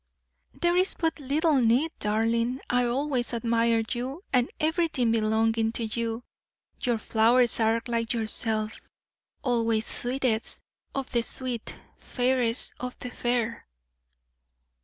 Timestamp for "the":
11.11-11.21, 12.97-13.11